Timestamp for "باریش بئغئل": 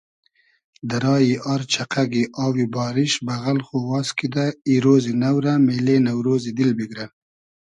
2.75-3.59